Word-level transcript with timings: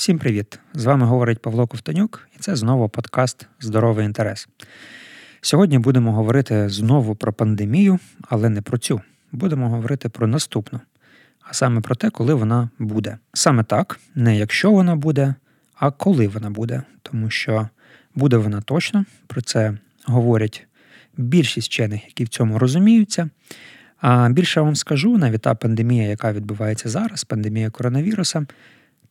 Всім 0.00 0.18
привіт! 0.18 0.60
З 0.74 0.84
вами 0.84 1.06
говорить 1.06 1.42
Павло 1.42 1.66
Ковтонюк, 1.66 2.28
і 2.36 2.38
це 2.38 2.56
знову 2.56 2.88
подкаст 2.88 3.46
Здоровий 3.60 4.06
інтерес. 4.06 4.48
Сьогодні 5.40 5.78
будемо 5.78 6.12
говорити 6.12 6.68
знову 6.68 7.14
про 7.14 7.32
пандемію, 7.32 7.98
але 8.22 8.48
не 8.48 8.62
про 8.62 8.78
цю. 8.78 9.00
Будемо 9.32 9.68
говорити 9.68 10.08
про 10.08 10.26
наступну, 10.26 10.80
а 11.40 11.52
саме 11.52 11.80
про 11.80 11.94
те, 11.94 12.10
коли 12.10 12.34
вона 12.34 12.70
буде. 12.78 13.18
Саме 13.32 13.64
так, 13.64 14.00
не 14.14 14.36
якщо 14.36 14.70
вона 14.70 14.96
буде, 14.96 15.34
а 15.74 15.90
коли 15.90 16.28
вона 16.28 16.50
буде. 16.50 16.82
Тому 17.02 17.30
що 17.30 17.68
буде 18.14 18.36
вона 18.36 18.60
точно, 18.60 19.04
про 19.26 19.42
це 19.42 19.78
говорять 20.04 20.66
більшість 21.16 21.68
вчених, 21.68 22.06
які 22.06 22.24
в 22.24 22.28
цьому 22.28 22.58
розуміються. 22.58 23.30
А 24.00 24.28
більше 24.28 24.60
вам 24.60 24.76
скажу, 24.76 25.18
навіть 25.18 25.42
та 25.42 25.54
пандемія, 25.54 26.08
яка 26.08 26.32
відбувається 26.32 26.88
зараз, 26.88 27.24
пандемія 27.24 27.70
коронавіруса. 27.70 28.46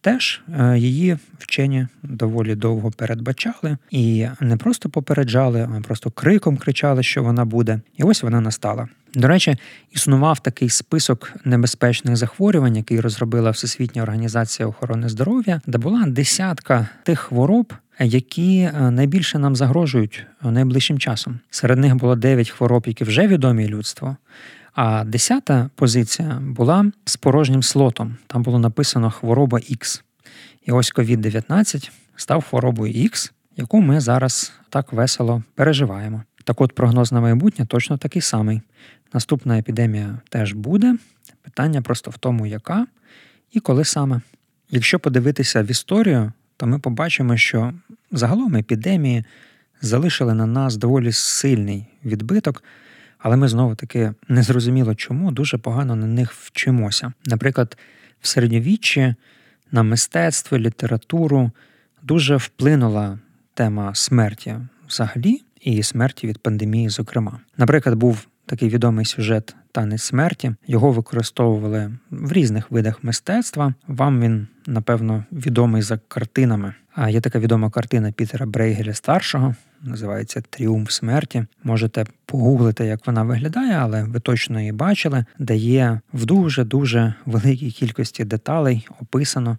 Теж 0.02 0.42
е, 0.60 0.78
її 0.78 1.18
вчені 1.38 1.88
доволі 2.04 2.56
довго 2.56 2.92
передбачали 2.92 3.78
і 3.92 4.28
не 4.40 4.58
просто 4.58 4.90
попереджали, 4.90 5.70
а 5.78 5.82
просто 5.82 6.12
криком 6.12 6.58
кричали, 6.58 7.04
що 7.04 7.24
вона 7.24 7.46
буде. 7.46 7.82
І 7.98 8.04
ось 8.04 8.24
вона 8.24 8.42
настала. 8.42 8.88
До 9.16 9.28
речі, 9.28 9.58
існував 9.92 10.40
такий 10.40 10.70
список 10.70 11.34
небезпечних 11.46 12.16
захворювань, 12.16 12.76
який 12.76 13.00
розробила 13.00 13.52
Всесвітня 13.52 14.04
організація 14.04 14.68
охорони 14.68 15.10
здоров'я, 15.10 15.62
де 15.68 15.78
була 15.78 16.06
десятка 16.08 16.88
тих 17.04 17.20
хвороб, 17.20 17.74
які 18.00 18.60
е, 18.60 18.92
найбільше 18.92 19.40
нам 19.40 19.56
загрожують 19.56 20.26
найближчим 20.44 21.00
часом. 21.00 21.40
Серед 21.50 21.80
них 21.80 21.96
було 21.96 22.16
дев'ять 22.16 22.50
хвороб, 22.50 22.84
які 22.88 23.04
вже 23.04 23.28
відомі 23.28 23.68
людству. 23.68 24.16
А 24.74 25.04
десята 25.04 25.70
позиція 25.76 26.40
була 26.42 26.92
з 27.06 27.18
порожнім 27.18 27.64
слотом. 27.64 28.18
Там 28.28 28.44
було 28.44 28.60
написано 28.60 29.12
хвороба 29.12 29.58
X. 29.58 30.02
І 30.66 30.72
ось 30.72 30.94
COVID-19 30.94 31.92
став 32.16 32.44
хворобою 32.44 32.94
X, 32.94 33.32
яку 33.58 33.82
ми 33.82 34.00
зараз 34.00 34.54
так 34.70 34.94
весело 34.94 35.44
переживаємо. 35.56 36.24
Так 36.44 36.62
от 36.62 36.74
прогноз 36.74 37.12
на 37.12 37.22
майбутнє 37.22 37.66
точно 37.66 37.98
такий 37.98 38.22
самий. 38.22 38.62
Наступна 39.14 39.58
епідемія 39.58 40.20
теж 40.30 40.54
буде. 40.54 40.96
Питання 41.42 41.82
просто 41.82 42.12
в 42.12 42.18
тому, 42.18 42.46
яка 42.46 42.88
і 43.52 43.60
коли 43.60 43.86
саме. 43.86 44.22
Якщо 44.72 45.00
подивитися 45.00 45.64
в 45.64 45.72
історію, 45.72 46.32
то 46.58 46.68
ми 46.68 46.80
побачимо, 46.80 47.38
що 47.38 47.74
загалом 48.12 48.56
епідемії 48.56 49.24
залишили 49.82 50.34
на 50.34 50.46
нас 50.46 50.78
доволі 50.78 51.12
сильний 51.12 51.86
відбиток. 52.06 52.64
Але 53.20 53.36
ми 53.36 53.48
знову 53.48 53.76
таки 53.76 54.14
незрозуміло 54.28 54.96
чому 54.96 55.32
дуже 55.32 55.58
погано 55.58 55.96
на 55.96 56.06
них 56.06 56.34
вчимося. 56.34 57.14
Наприклад, 57.26 57.78
в 58.22 58.28
середньовіччі 58.28 59.16
на 59.72 59.84
мистецтво, 59.84 60.58
літературу 60.58 61.52
дуже 62.04 62.36
вплинула 62.36 63.20
тема 63.54 63.96
смерті 63.96 64.56
взагалі 64.88 65.42
і 65.62 65.84
смерті 65.84 66.28
від 66.28 66.38
пандемії, 66.38 66.90
зокрема. 66.90 67.40
Наприклад, 67.58 67.96
був 67.96 68.28
такий 68.46 68.70
відомий 68.70 69.06
сюжет 69.06 69.56
Танець 69.72 70.04
смерті. 70.04 70.56
Його 70.68 70.92
використовували 70.92 71.92
в 72.12 72.32
різних 72.32 72.72
видах 72.72 73.04
мистецтва. 73.04 73.74
Вам 73.88 74.22
він, 74.22 74.48
напевно, 74.68 75.26
відомий 75.32 75.82
за 75.82 75.98
картинами. 75.98 76.74
А 76.96 77.10
є 77.10 77.22
така 77.22 77.40
відома 77.40 77.70
картина 77.70 78.12
Пітера 78.12 78.46
Брейгеля 78.46 78.94
старшого, 78.94 79.56
називається 79.84 80.42
Тріумф 80.50 80.92
смерті. 80.92 81.46
Можете 81.64 82.06
погуглити, 82.26 82.86
як 82.86 83.08
вона 83.08 83.24
виглядає, 83.24 83.74
але 83.74 84.04
ви 84.04 84.20
точно 84.20 84.60
її 84.60 84.72
бачили, 84.72 85.26
де 85.40 85.56
є 85.56 86.00
в 86.14 86.26
дуже-дуже 86.26 87.14
великій 87.26 87.72
кількості 87.72 88.24
деталей 88.24 88.88
описано, 89.02 89.58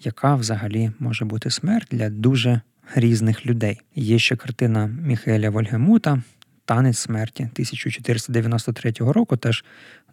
яка 0.00 0.34
взагалі 0.34 0.90
може 0.98 1.24
бути 1.24 1.50
смерть 1.50 1.88
для 1.90 2.10
дуже 2.10 2.60
різних 2.94 3.46
людей. 3.46 3.80
Є 3.94 4.18
ще 4.18 4.36
картина 4.36 4.86
Міхеля 4.86 5.50
Вольгемута. 5.50 6.22
Танець 6.66 6.98
смерті 6.98 7.42
1493 7.42 8.92
року, 8.98 9.36
теж 9.36 9.64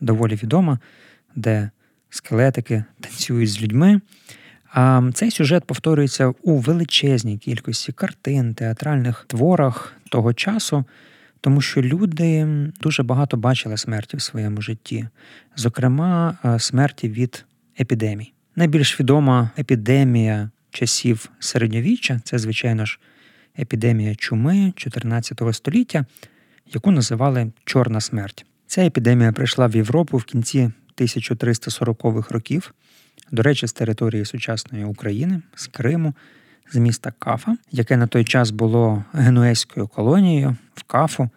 доволі 0.02 0.36
відома, 0.36 0.80
де 1.36 1.70
скелетики 2.10 2.84
танцюють 3.00 3.50
з 3.50 3.62
людьми. 3.62 4.02
Цей 5.14 5.32
сюжет 5.32 5.66
повторюється 5.66 6.34
у 6.42 6.58
величезній 6.58 7.38
кількості 7.38 7.92
картин, 7.92 8.54
театральних 8.54 9.26
творах 9.28 9.94
того 10.10 10.34
часу, 10.34 10.86
тому 11.42 11.62
що 11.62 11.82
люди 11.82 12.48
дуже 12.82 13.04
багато 13.04 13.38
бачили 13.38 13.78
смерті 13.78 14.18
в 14.18 14.22
своєму 14.22 14.62
житті, 14.62 15.08
зокрема, 15.56 16.38
смерті 16.60 17.10
від 17.10 17.46
епідемій. 17.80 18.34
Найбільш 18.56 19.00
відома 19.00 19.50
епідемія 19.60 20.50
часів 20.72 21.30
середньовіччя 21.40 22.22
це, 22.24 22.40
звичайно 22.40 22.86
ж, 22.86 23.00
епідемія 23.60 24.16
чуми 24.16 24.74
14 24.76 25.42
століття, 25.52 26.06
яку 26.74 26.92
називали 26.92 27.52
Чорна 27.66 28.02
смерть. 28.02 28.46
Ця 28.68 28.86
епідемія 28.86 29.32
прийшла 29.32 29.68
в 29.68 29.76
Європу 29.76 30.18
в 30.18 30.24
кінці 30.24 30.72
1340-х 30.98 32.32
років 32.32 32.74
до 33.32 33.42
речі, 33.42 33.68
з 33.68 33.74
території 33.74 34.26
сучасної 34.26 34.86
України, 34.86 35.42
з 35.56 35.68
Криму, 35.68 36.14
з 36.72 36.76
міста 36.76 37.14
Кафа, 37.20 37.58
яке 37.72 37.98
на 37.98 38.08
той 38.08 38.26
час 38.26 38.52
було 38.52 39.04
генуезькою 39.14 39.88
колонією 39.88 40.56
в 40.76 40.84
Кафу, 40.84 41.30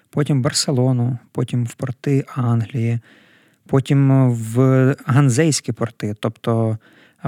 потім 0.09 0.41
Барселону, 0.41 1.17
потім 1.31 1.65
в 1.65 1.73
порти 1.73 2.25
Англії, 2.35 2.99
потім 3.67 4.31
в 4.31 4.95
Ганзейські 5.05 5.71
порти, 5.71 6.15
тобто 6.19 6.77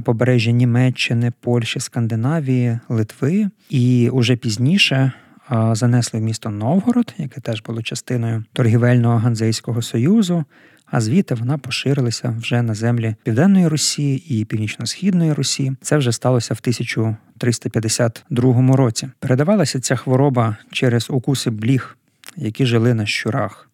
побережжя 0.04 0.52
Німеччини, 0.52 1.34
Польщі, 1.40 1.80
Скандинавії, 1.80 2.80
Литви, 2.90 3.50
і 3.70 4.10
уже 4.10 4.36
пізніше. 4.36 5.12
Занесли 5.50 6.20
в 6.20 6.24
місто 6.24 6.50
Новгород, 6.50 7.14
яке 7.18 7.42
теж 7.42 7.62
було 7.62 7.82
частиною 7.82 8.44
торгівельного 8.54 9.18
Ганзейського 9.18 9.82
союзу, 9.82 10.46
а 10.86 11.02
звідти 11.02 11.36
вона 11.36 11.58
поширилася 11.58 12.36
вже 12.40 12.62
на 12.62 12.74
землі 12.74 13.16
Південної 13.24 13.68
Русі 13.68 14.16
і 14.16 14.46
Північно-Східної 14.46 15.34
Русі. 15.34 15.72
Це 15.82 15.98
вже 15.98 16.12
сталося 16.12 16.54
в 16.54 16.58
1352 16.62 18.76
році. 18.76 19.10
Передавалася 19.20 19.80
ця 19.80 19.96
хвороба 19.96 20.58
через 20.72 21.10
укуси 21.10 21.50
бліг, 21.50 21.98
які 22.38 22.66
жили 22.66 22.94
на 22.94 23.06
щурах. 23.06 23.70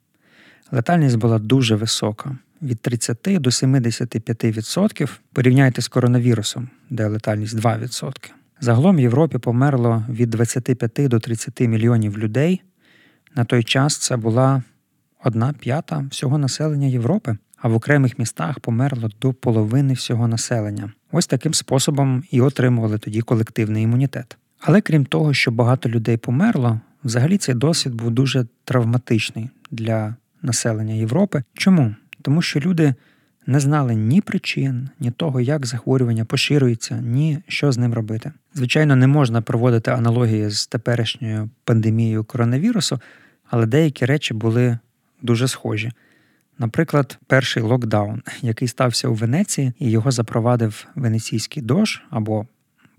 Летальність 0.72 1.18
була 1.18 1.40
дуже 1.40 1.75
висока. 1.75 2.38
Від 2.62 2.80
30 2.80 3.18
до 3.24 3.50
75%. 3.50 5.09
Порівняйте 5.34 5.81
з 5.81 5.88
коронавірусом, 5.88 6.69
де 6.90 7.07
летальність 7.07 7.56
2%. 7.56 8.31
Загалом 8.62 8.96
в 8.96 9.00
Європі 9.00 9.38
померло 9.38 10.03
від 10.09 10.30
25 10.30 11.08
до 11.08 11.20
30 11.20 11.59
мільйонів 11.62 12.18
людей. 12.18 12.62
На 13.36 13.44
той 13.44 13.64
час 13.64 13.97
це 13.97 14.18
була 14.18 14.64
одна 15.24 15.53
п'ята 15.59 16.06
всього 16.12 16.38
населення 16.38 16.88
Європи, 16.88 17.38
а 17.58 17.68
в 17.68 17.74
окремих 17.74 18.19
містах 18.19 18.59
померло 18.59 19.09
до 19.22 19.34
половини 19.34 19.94
всього 19.94 20.28
населення. 20.28 20.92
Ось 21.12 21.28
таким 21.28 21.53
способом 21.53 22.24
і 22.31 22.42
отримували 22.42 22.98
тоді 22.98 23.22
колективний 23.22 23.84
імунітет. 23.84 24.38
Але 24.59 24.81
крім 24.81 25.06
того, 25.06 25.34
що 25.34 25.52
багато 25.52 25.90
людей 25.90 26.18
померло, 26.18 26.80
взагалі 27.03 27.38
цей 27.38 27.56
досвід 27.56 27.96
був 27.96 28.12
дуже 28.12 28.46
травматичний 28.64 29.50
для 29.72 30.16
населення 30.42 30.94
Європи. 30.94 31.44
Чому? 31.54 31.95
Тому 32.22 32.42
що 32.42 32.60
люди 32.60 32.94
не 33.50 33.60
знали 33.60 33.96
ні 33.96 34.22
причин, 34.22 34.90
ні 35.00 35.12
того, 35.12 35.42
як 35.42 35.66
захворювання 35.66 36.25
поширюється, 36.25 36.96
ні 36.96 37.40
що 37.48 37.72
з 37.72 37.78
ним 37.78 37.94
робити. 37.94 38.31
Звичайно, 38.54 38.96
не 38.96 39.07
можна 39.07 39.42
проводити 39.42 39.92
аналогії 39.92 40.50
з 40.50 40.68
теперішньою 40.68 41.50
пандемією 41.63 42.24
коронавірусу, 42.24 43.00
але 43.50 43.66
деякі 43.66 44.06
речі 44.06 44.34
були 44.34 44.78
дуже 45.22 45.48
схожі. 45.48 45.92
Наприклад, 46.60 47.18
перший 47.28 47.63
локдаун, 47.63 48.22
який 48.42 48.68
стався 48.68 49.07
у 49.07 49.13
Венеції, 49.13 49.74
і 49.80 49.92
його 49.92 50.12
запровадив 50.12 50.88
венеційський 50.96 51.63
дож 51.63 52.01
або, 52.10 52.48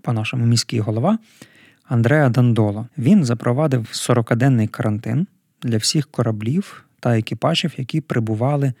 по-нашому, 0.01 0.45
міський 0.45 0.79
голова 0.79 1.17
Андреа 1.85 2.29
Дандоло. 2.29 2.87
Він 2.97 3.25
запровадив 3.25 3.81
40-денний 3.81 4.67
карантин 4.67 5.27
для 5.61 5.77
всіх 5.77 6.07
кораблів 6.07 6.85
та 6.99 7.17
екіпажів, 7.17 7.73
які 7.77 8.01
прибували 8.01 8.73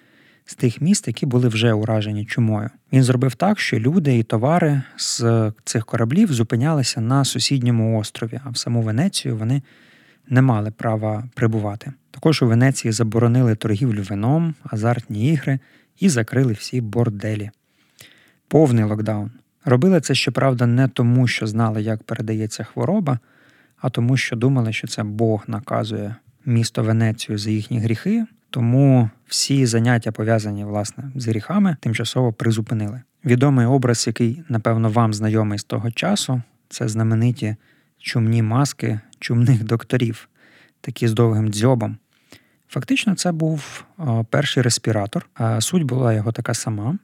з 0.51 0.55
тих 0.55 0.81
міст, 0.81 1.07
які 1.07 1.25
були 1.25 1.47
вже 1.47 1.73
уражені 1.73 2.25
чумою. 2.25 2.69
Він 2.93 3.03
зробив 3.03 3.35
так, 3.35 3.59
що 3.59 3.79
люди 3.79 4.17
і 4.17 4.23
товари 4.23 4.81
з 4.97 5.51
цих 5.63 5.85
кораблів 5.85 6.33
зупинялися 6.33 7.01
на 7.01 7.25
сусідньому 7.25 7.99
острові, 7.99 8.39
а 8.43 8.49
в 8.49 8.57
саму 8.57 8.81
Венецію 8.81 9.37
вони 9.37 9.61
не 10.29 10.41
мали 10.41 10.71
права 10.71 11.23
прибувати. 11.33 11.93
Також 12.11 12.41
у 12.41 12.47
Венеції 12.47 12.91
заборонили 12.91 13.55
торгівлю 13.55 14.03
вином, 14.03 14.55
азартні 14.63 15.29
ігри 15.29 15.59
і 15.99 16.09
закрили 16.09 16.53
всі 16.53 16.81
борделі. 16.81 17.51
Повний 18.47 18.83
локдаун. 18.83 19.31
Робили 19.65 20.01
це, 20.01 20.15
щоправда, 20.15 20.65
не 20.65 20.87
тому, 20.87 21.27
що 21.27 21.47
знали, 21.47 21.81
як 21.81 22.03
передається 22.03 22.63
хвороба, 22.63 23.19
а 23.77 23.89
тому, 23.89 24.17
що 24.17 24.35
думали, 24.35 24.73
що 24.73 24.87
це 24.87 25.03
Бог 25.03 25.43
наказує 25.47 26.15
місто 26.45 26.83
Венецію 26.83 27.37
за 27.37 27.49
їхні 27.49 27.79
гріхи, 27.79 28.25
тому 28.51 29.09
всі 29.27 29.65
заняття 29.65 30.11
пов'язані 30.11 30.65
власне 30.65 31.11
з 31.15 31.27
гріхами 31.27 31.77
тимчасово 31.79 32.33
призупинили. 32.33 33.01
Відомий 33.25 33.65
образ, 33.65 34.07
який, 34.07 34.43
напевно, 34.49 34.89
вам 34.89 35.13
знайомий 35.13 35.59
з 35.59 35.63
того 35.63 35.91
часу, 35.91 36.41
це 36.69 36.87
знамениті 36.87 37.55
чумні 37.99 38.41
маски 38.41 38.99
чумних 39.19 39.63
докторів, 39.63 40.29
такі 40.81 41.07
з 41.07 41.13
довгим 41.13 41.51
дзьобом. 41.51 41.97
Фактично, 42.69 43.15
це 43.15 43.31
був 43.31 43.85
перший 44.29 44.63
респіратор, 44.63 45.29
а 45.33 45.61
суть 45.61 45.83
була 45.83 46.13
його 46.13 46.31
така 46.31 46.53
сама. 46.53 46.97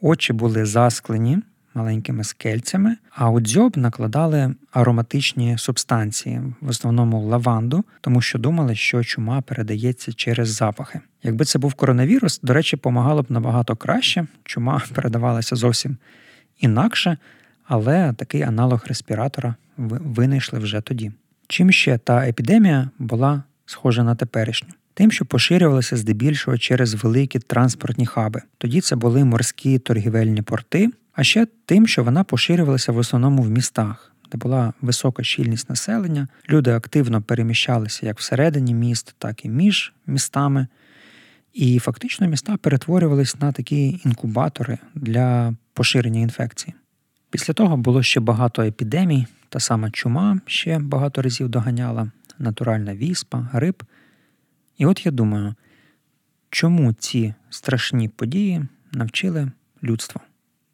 Очі 0.00 0.32
були 0.32 0.64
засклені 0.64 1.38
маленькими 1.74 2.24
скельцями, 2.24 2.96
а 3.10 3.30
у 3.30 3.40
дзьоб 3.40 3.76
накладали 3.76 4.54
ароматичні 4.72 5.58
субстанції, 5.58 6.40
в 6.60 6.68
основному 6.68 7.28
лаванду, 7.28 7.84
тому 8.00 8.20
що 8.20 8.38
думали, 8.38 8.74
що 8.74 9.04
чума 9.04 9.40
передається 9.40 10.12
через 10.12 10.48
запахи. 10.48 11.00
Якби 11.22 11.44
це 11.44 11.58
був 11.58 11.74
коронавірус, 11.74 12.40
до 12.42 12.52
речі, 12.52 12.76
помагало 12.76 13.22
б 13.22 13.26
набагато 13.28 13.76
краще. 13.76 14.26
Чума 14.44 14.82
передавалася 14.94 15.56
зовсім 15.56 15.96
інакше, 16.58 17.16
але 17.64 18.12
такий 18.12 18.42
аналог 18.42 18.82
респіратора 18.86 19.54
винайшли 19.76 20.58
вже 20.58 20.80
тоді. 20.80 21.12
Чим 21.48 21.72
ще 21.72 21.98
та 21.98 22.28
епідемія 22.28 22.90
була 22.98 23.42
схожа 23.66 24.04
на 24.04 24.14
теперішню? 24.14 24.68
Тим, 24.94 25.12
що 25.12 25.24
поширювалася 25.24 25.96
здебільшого 25.96 26.58
через 26.58 26.94
великі 26.94 27.38
транспортні 27.38 28.06
хаби. 28.06 28.42
Тоді 28.58 28.80
це 28.80 28.96
були 28.96 29.24
морські 29.24 29.78
торгівельні 29.78 30.42
порти, 30.42 30.90
а 31.12 31.24
ще 31.24 31.46
тим, 31.70 31.86
що 31.86 32.04
вона 32.04 32.24
поширювалася 32.24 32.92
в 32.92 32.96
основному 32.96 33.42
в 33.42 33.50
містах, 33.50 34.12
де 34.32 34.38
була 34.38 34.72
висока 34.80 35.22
щільність 35.22 35.70
населення, 35.70 36.28
люди 36.48 36.70
активно 36.70 37.22
переміщалися 37.22 38.06
як 38.06 38.18
всередині 38.18 38.74
міст, 38.74 39.14
так 39.18 39.44
і 39.44 39.48
між 39.48 39.92
містами. 40.06 40.66
І 41.52 41.78
фактично 41.78 42.26
міста 42.26 42.56
перетворювалися 42.56 43.36
на 43.40 43.52
такі 43.52 44.00
інкубатори 44.04 44.78
для 44.94 45.54
поширення 45.74 46.20
інфекції. 46.20 46.74
Після 47.30 47.54
того 47.54 47.76
було 47.76 48.02
ще 48.02 48.20
багато 48.20 48.62
епідемій, 48.62 49.26
та 49.48 49.60
сама 49.60 49.90
чума 49.90 50.40
ще 50.46 50.78
багато 50.78 51.22
разів 51.22 51.48
доганяла, 51.48 52.10
натуральна 52.38 52.94
віспа, 52.94 53.48
грип. 53.52 53.82
І 54.78 54.86
от 54.86 55.06
я 55.06 55.12
думаю, 55.12 55.54
чому 56.48 56.92
ці 56.92 57.34
страшні 57.50 58.08
події 58.08 58.66
навчили 58.92 59.50
людство? 59.82 60.20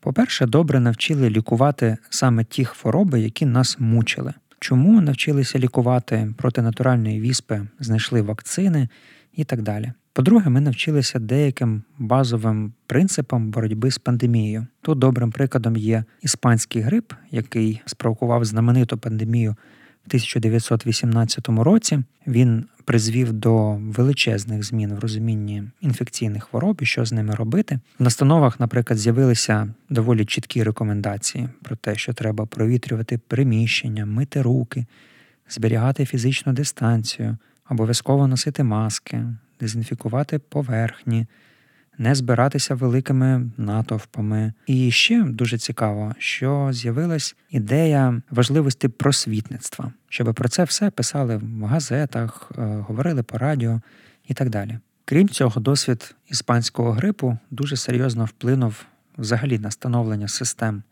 По-перше, 0.07 0.47
добре 0.47 0.81
навчили 0.81 1.31
лікувати 1.31 1.97
саме 2.11 2.45
ті 2.45 2.65
хвороби, 2.65 3.21
які 3.21 3.47
нас 3.47 3.77
мучили. 3.81 4.35
Чому 4.61 5.01
навчилися 5.01 5.59
лікувати 5.59 6.35
проти 6.37 6.63
натуральної 6.63 7.21
віспи, 7.21 7.67
знайшли 7.81 8.23
вакцини 8.23 8.89
і 9.33 9.45
так 9.45 9.63
далі. 9.63 9.93
По-друге, 10.13 10.51
ми 10.51 10.61
навчилися 10.61 11.19
деяким 11.19 11.83
базовим 11.99 12.73
принципам 12.87 13.51
боротьби 13.51 13.91
з 13.91 13.99
пандемією. 13.99 14.67
Тут 14.83 14.99
добрим 14.99 15.31
прикладом 15.31 15.77
є 15.77 16.05
іспанський 16.23 16.83
грип, 16.83 17.13
який 17.31 17.83
спровокував 17.87 18.45
знамениту 18.45 18.99
пандемію 18.99 19.57
1918 20.07 21.49
році. 21.49 22.03
Він 22.27 22.65
призвів 22.85 23.33
до 23.33 23.73
величезних 23.73 24.65
змін 24.65 24.95
в 24.95 24.99
розумінні 24.99 25.63
інфекційних 25.81 26.45
хвороб 26.45 26.79
і 26.83 26.87
що 26.87 27.05
з 27.05 27.13
ними 27.13 27.35
робити. 27.35 27.81
В 27.99 28.03
настановах, 28.03 28.61
наприклад, 28.61 28.99
з'явилися 28.99 29.69
доволі 29.91 30.25
чіткі 30.25 30.63
рекомендації 30.63 31.49
про 31.63 31.77
те, 31.77 31.95
що 31.97 32.13
треба 32.13 32.47
провітрювати 32.47 33.19
приміщення, 33.19 34.07
мити 34.07 34.43
руки, 34.43 34.87
зберігати 35.49 36.05
фізичну 36.05 36.53
дистанцію, 36.53 37.37
обов'язково 37.71 38.27
носити 38.27 38.63
маски, 38.63 39.25
дезінфікувати 39.61 40.39
поверхні. 40.39 41.27
Не 41.99 42.15
збиратися 42.15 42.75
великими 42.75 43.51
натовпами. 43.57 44.53
І 44.67 44.91
ще 44.91 45.23
дуже 45.23 45.59
цікаво, 45.59 46.15
що 46.19 46.69
з'явилась 46.73 47.37
ідея 47.51 48.23
важливості 48.31 48.89
просвітництва, 48.89 49.93
щоб 50.09 50.35
про 50.35 50.49
це 50.49 50.65
все 50.65 50.91
писали 50.91 51.37
в 51.37 51.65
газетах, 51.65 52.53
е, 52.59 52.63
говорили 52.89 53.23
по 53.23 53.39
радіо 53.39 53.81
і 54.29 54.35
так 54.35 54.51
далі. 54.51 54.79
Крім 55.05 55.29
цього, 55.29 55.61
досвід 55.61 56.15
іспанського 56.29 56.93
грипу 56.93 57.39
дуже 57.51 57.77
серйозно 57.77 58.25
вплинув 58.25 58.85
взагалі 59.19 59.59
на 59.59 59.71
становлення 59.71 60.29
систем 60.29 60.83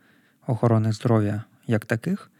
охорони 0.47 0.91
здоров'я 0.91 1.43
як 1.67 1.85
таких. 1.85 2.31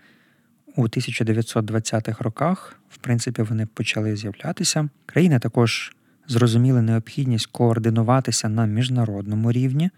У 0.76 0.84
1920-х 0.84 2.24
роках, 2.24 2.80
в 2.90 2.98
принципі, 2.98 3.42
вони 3.42 3.66
почали 3.66 4.16
з'являтися. 4.16 4.90
Країни 5.06 5.40
також 5.40 5.96
зрозуміли 6.28 6.82
необхідність 6.82 7.46
координуватися 7.46 8.50
на 8.50 8.66
міжнародному 8.66 9.52
рівні, 9.52 9.90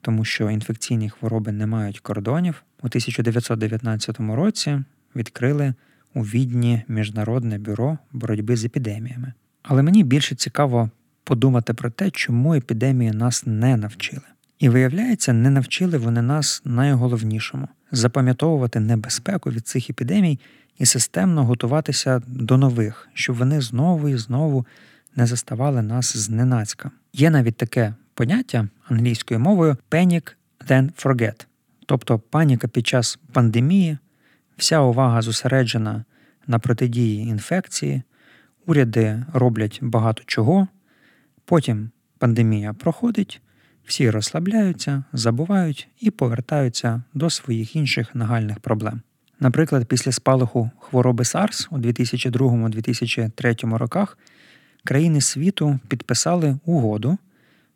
тому 0.00 0.24
що 0.24 0.50
інфекційні 0.50 1.10
хвороби 1.10 1.52
не 1.52 1.66
мають 1.66 2.00
кордонів. 2.00 2.62
У 2.82 2.86
1919 2.86 4.20
році 4.20 4.82
відкрили 5.16 5.74
у 6.14 6.22
відні 6.22 6.82
Міжнародне 6.88 7.58
бюро 7.58 7.98
боротьби 8.12 8.56
з 8.56 8.64
епідеміями. 8.64 9.32
Але 9.62 9.82
мені 9.82 10.04
більше 10.04 10.34
цікаво 10.34 10.90
подумати 11.24 11.74
про 11.74 11.90
те, 11.90 12.10
чому 12.10 12.54
епідемії 12.54 13.12
нас 13.12 13.46
не 13.46 13.76
навчили. 13.76 14.22
І 14.58 14.68
виявляється, 14.68 15.32
не 15.32 15.50
навчили 15.50 15.98
вони 15.98 16.22
нас 16.22 16.62
найголовнішому 16.64 17.68
запам'ятовувати 17.92 18.80
небезпеку 18.80 19.50
від 19.50 19.66
цих 19.66 19.90
епідемій 19.90 20.40
і 20.78 20.86
системно 20.86 21.44
готуватися 21.44 22.22
до 22.26 22.56
нових, 22.56 23.08
щоб 23.14 23.36
вони 23.36 23.60
знову 23.60 24.08
і 24.08 24.16
знову 24.16 24.66
не 25.16 25.26
заставали 25.26 25.82
нас 25.82 26.16
зненацька. 26.16 26.90
Є 27.12 27.30
навіть 27.30 27.56
таке 27.56 27.94
поняття 28.14 28.68
англійською 28.88 29.40
мовою 29.40 29.76
panic 29.90 30.34
then 30.68 31.04
forget, 31.04 31.46
тобто 31.86 32.18
паніка 32.18 32.68
під 32.68 32.86
час 32.86 33.18
пандемії, 33.32 33.98
вся 34.56 34.80
увага 34.80 35.22
зосереджена 35.22 36.04
на 36.46 36.58
протидії 36.58 37.28
інфекції, 37.28 38.02
уряди 38.66 39.24
роблять 39.32 39.78
багато 39.82 40.22
чого, 40.26 40.68
потім 41.44 41.90
пандемія 42.18 42.72
проходить. 42.72 43.40
Всі 43.84 44.10
розслабляються, 44.10 45.04
забувають 45.12 45.88
і 46.00 46.10
повертаються 46.10 47.02
до 47.14 47.30
своїх 47.30 47.76
інших 47.76 48.14
нагальних 48.14 48.60
проблем. 48.60 49.00
Наприклад, 49.40 49.84
після 49.84 50.12
спалаху 50.12 50.70
хвороби 50.80 51.24
SARS 51.24 51.68
у 51.70 51.78
2002-2003 51.78 53.76
роках 53.76 54.18
країни 54.88 55.20
світу 55.20 55.78
підписали 55.88 56.58
угоду 56.64 57.18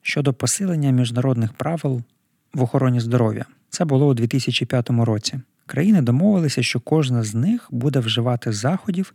щодо 0.03 0.35
посилення 0.35 0.91
міжнародних 0.91 1.53
правил 1.53 2.03
в 2.55 2.63
охороні 2.63 3.01
здоров'я. 3.01 3.45
Це 3.71 3.85
було 3.85 4.07
у 4.07 4.15
2005 4.15 4.91
році. 4.91 5.41
Країни 5.67 6.03
домовилися, 6.03 6.63
що 6.63 6.81
кожна 6.81 7.23
з 7.23 7.35
них 7.35 7.69
буде 7.71 7.99
вживати 7.99 8.53
заходів 8.53 9.15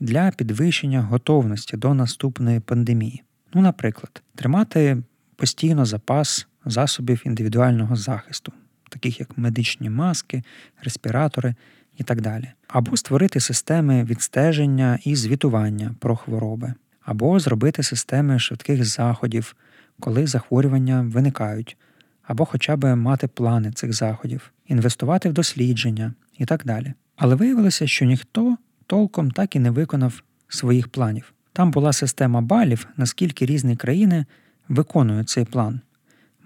для 0.00 0.30
підвищення 0.30 1.02
готовності 1.02 1.76
до 1.76 1.94
наступної 1.94 2.60
пандемії. 2.60 3.22
Ну, 3.54 3.62
наприклад, 3.62 4.22
тримати 4.34 5.02
постійно 5.36 5.84
запас 5.84 6.46
засобів 6.64 7.22
індивідуального 7.24 7.96
захисту, 7.96 8.52
таких 8.88 9.20
як 9.20 9.38
медичні 9.38 9.90
маски, 9.90 10.42
респіратори 10.82 11.54
і 11.98 12.02
так 12.02 12.20
далі, 12.20 12.48
або 12.68 12.96
створити 12.96 13.40
системи 13.40 14.04
відстеження 14.04 14.98
і 15.04 15.16
звітування 15.16 15.94
про 15.98 16.16
хвороби, 16.16 16.74
або 17.04 17.40
зробити 17.40 17.82
системи 17.82 18.38
швидких 18.38 18.84
заходів, 18.84 19.56
коли 20.00 20.26
захворювання 20.26 21.02
виникають, 21.02 21.76
або 22.22 22.44
хоча 22.44 22.76
б 22.76 22.96
мати 22.96 23.28
плани 23.28 23.72
цих 23.72 23.92
заходів, 23.92 24.52
інвестувати 24.66 25.28
в 25.28 25.32
дослідження 25.32 26.14
і 26.38 26.44
так 26.44 26.62
далі. 26.64 26.92
Але 27.16 27.34
виявилося, 27.34 27.86
що 27.86 28.04
ніхто 28.04 28.56
толком 28.86 29.30
так 29.30 29.56
і 29.56 29.58
не 29.58 29.70
виконав 29.70 30.22
своїх 30.48 30.88
планів. 30.88 31.32
Там 31.52 31.70
була 31.70 31.92
система 31.92 32.40
балів, 32.40 32.86
наскільки 32.96 33.46
різні 33.46 33.76
країни 33.76 34.26
виконують 34.68 35.28
цей 35.28 35.44
план. 35.44 35.80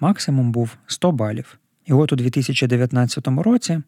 Максимум 0.01 0.53
був 0.53 0.77
100 0.87 1.13
балів. 1.13 1.59
І 1.87 1.93
от 1.93 2.13
у 2.13 2.17
2019 2.17 3.29
році, 3.29 3.83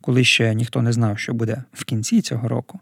коли 0.00 0.24
ще 0.24 0.54
ніхто 0.54 0.82
не 0.82 0.92
знав, 0.92 1.18
що 1.18 1.34
буде 1.34 1.62
в 1.72 1.84
кінці 1.84 2.22
цього 2.22 2.48
року, 2.48 2.80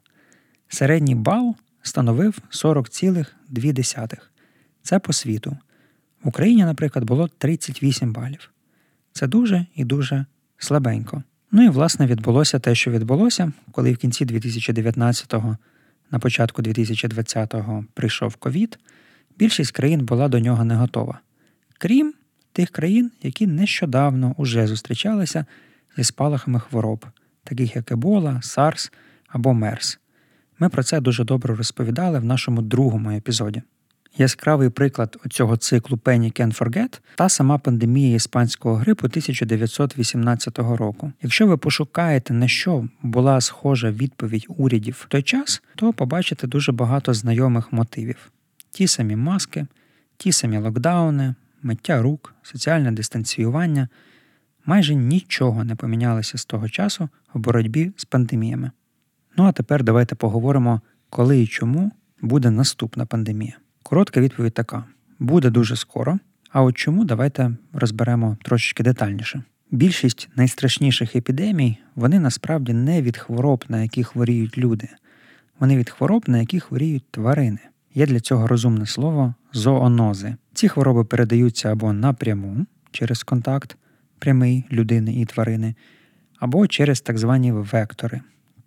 середній 0.69 1.15
бал 1.15 1.57
становив 1.83 2.39
40,2. 2.51 4.19
Це 4.83 4.99
по 4.99 5.13
світу. 5.13 5.57
В 6.25 6.29
Україні, 6.29 6.65
наприклад, 6.65 7.05
було 7.05 7.29
38 7.39 8.13
балів. 8.13 8.51
Це 9.13 9.27
дуже 9.27 9.67
і 9.75 9.85
дуже 9.85 10.27
слабенько. 10.59 11.23
Ну 11.51 11.65
і 11.65 11.69
власне 11.69 12.07
відбулося 12.07 12.59
те, 12.59 12.75
що 12.75 12.91
відбулося, 12.91 13.53
коли 13.73 13.93
в 13.93 13.97
кінці 13.97 14.27
2019-го 14.27 15.57
на 16.11 16.19
початку 16.19 16.63
2020-го 16.63 17.85
прийшов 17.95 18.37
ковід, 18.37 18.79
більшість 19.39 19.73
країн 19.73 20.05
була 20.05 20.29
до 20.29 20.41
нього 20.41 20.65
не 20.65 20.75
готова. 20.75 21.21
Крім 21.79 22.15
тих 22.53 22.71
країн, 22.71 23.11
які 23.23 23.47
нещодавно 23.47 24.35
уже 24.39 24.67
зустрічалися 24.67 25.47
зі 25.97 26.05
спалахами 26.05 26.61
хвороб, 26.61 27.07
таких 27.45 27.77
як 27.77 27.93
Ебола, 27.93 28.33
SARS 28.33 28.93
або 29.29 29.55
МЕРС. 29.55 29.99
Ми 30.59 30.69
про 30.69 30.83
це 30.83 31.01
дуже 31.01 31.25
добре 31.25 31.55
розповідали 31.55 32.19
в 32.19 32.25
нашому 32.25 32.63
другому 32.63 33.11
епізоді. 33.11 33.63
Яскравий 34.19 34.71
приклад 34.71 35.17
цього 35.31 35.57
циклу 35.57 35.97
Penny 35.97 36.41
Can 36.41 36.59
Forget 36.59 37.01
та 37.15 37.29
сама 37.29 37.59
пандемія 37.59 38.15
іспанського 38.15 38.75
грипу 38.75 39.07
1918 39.07 40.59
року. 40.59 41.13
Якщо 41.23 41.47
ви 41.47 41.57
пошукаєте, 41.57 42.35
на 42.35 42.49
що 42.49 42.89
була 43.03 43.41
схожа 43.41 43.91
відповідь 43.91 44.47
урядів 44.49 45.03
в 45.05 45.09
той 45.09 45.23
час, 45.23 45.63
то 45.77 45.93
побачите 45.93 46.47
дуже 46.47 46.73
багато 46.73 47.15
знайомих 47.15 47.73
мотивів: 47.73 48.33
ті 48.71 48.87
самі 48.87 49.17
маски, 49.17 49.67
ті 50.17 50.33
самі 50.33 50.59
локдауни, 50.59 51.35
миття 51.63 52.03
рук, 52.03 52.35
соціальне 52.43 52.93
дистанціювання. 52.93 53.89
Майже 54.67 54.95
нічого 54.95 55.65
не 55.65 55.75
помінялося 55.75 56.39
з 56.39 56.45
того 56.45 56.69
часу 56.69 57.09
в 57.35 57.39
боротьбі 57.39 57.93
з 57.97 58.05
пандеміями. 58.05 58.71
Ну 59.37 59.45
а 59.45 59.53
тепер 59.53 59.85
давайте 59.85 60.15
поговоримо, 60.15 60.81
коли 61.11 61.43
і 61.43 61.47
чому 61.47 61.93
буде 62.21 62.51
наступна 62.51 63.07
пандемія. 63.07 63.57
Коротка 63.83 64.21
відповідь 64.21 64.55
така: 64.55 64.85
буде 65.19 65.51
дуже 65.51 65.77
скоро. 65.77 66.19
А 66.53 66.63
от 66.63 66.77
чому 66.77 67.05
давайте 67.05 67.57
розберемо 67.73 68.37
трошечки 68.43 68.83
детальніше. 68.83 69.43
Більшість 69.71 70.29
найстрашніших 70.37 71.17
епідемій 71.17 71.79
вони 71.95 72.21
насправді 72.21 72.73
не 72.73 73.03
від 73.03 73.17
хвороб, 73.17 73.65
на 73.69 73.83
які 73.83 74.05
хворіють 74.05 74.59
люди, 74.59 74.89
вони 75.61 75.77
від 75.77 75.91
хвороб, 75.91 76.25
на 76.27 76.39
які 76.39 76.61
хворіють 76.61 77.05
тварини. 77.11 77.59
Є 77.95 78.07
для 78.07 78.21
цього 78.21 78.47
розумне 78.47 78.87
слово 78.87 79.35
зоонози. 79.53 80.37
Ці 80.55 80.69
хвороби 80.69 81.05
передаються 81.05 81.73
або 81.73 81.93
напряму 81.93 82.67
через 82.91 83.23
контакт 83.23 83.77
прямий 84.19 84.65
людини 84.73 85.15
і 85.21 85.25
тварини, 85.25 85.75
або 86.39 86.67
через 86.67 87.01
так 87.01 87.19
звані 87.19 87.53
вектори, 87.53 88.21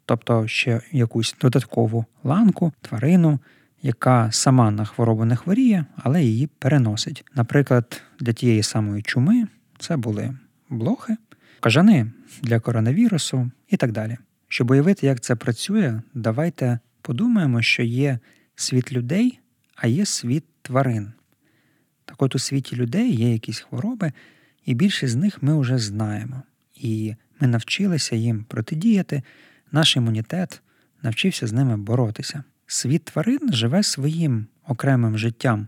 тобто 0.06 0.48
ще 0.48 0.82
якусь 0.92 1.36
додаткову 1.42 2.06
ланку, 2.24 2.74
тварину 2.82 3.40
яка 3.86 4.32
сама 4.32 4.72
на 4.72 4.86
хворобу 4.86 5.26
не 5.26 5.36
хворіє, 5.36 5.86
але 5.98 6.24
її 6.24 6.48
переносить. 6.48 7.26
Наприклад, 7.36 8.02
для 8.20 8.34
тієї 8.34 8.64
самої 8.64 9.02
чуми 9.02 9.48
це 9.80 9.98
були 9.98 10.38
блохи, 10.70 11.18
кажани 11.60 12.12
для 12.42 12.60
коронавірусу 12.60 13.52
і 13.70 13.78
так 13.78 13.92
далі. 13.92 14.18
Щоб 14.48 14.72
уявити, 14.72 15.08
як 15.08 15.20
це 15.20 15.36
працює, 15.36 16.02
давайте 16.14 16.80
подумаємо, 17.02 17.62
що 17.62 17.84
є 17.84 18.20
світ 18.56 18.94
людей, 18.94 19.40
а 19.76 19.88
є 19.88 20.06
світ 20.06 20.44
тварин. 20.62 21.12
Так 22.06 22.22
от 22.22 22.36
у 22.36 22.40
світі 22.40 22.76
людей 22.76 23.16
є 23.16 23.32
якісь 23.34 23.60
хвороби, 23.60 24.12
і 24.66 24.74
більшість 24.74 25.14
з 25.14 25.16
них 25.16 25.44
ми 25.44 25.60
вже 25.60 25.78
знаємо. 25.78 26.44
І 26.76 27.16
ми 27.40 27.48
навчилися 27.48 28.16
їм 28.16 28.44
протидіяти, 28.44 29.24
наш 29.76 29.96
імунітет 29.96 30.62
навчився 31.04 31.48
з 31.48 31.54
ними 31.54 31.78
боротися. 31.78 32.44
Світ 32.68 33.06
тварин 33.06 33.54
живе 33.54 33.84
своїм 33.84 34.48
окремим 34.68 35.18
життям, 35.18 35.68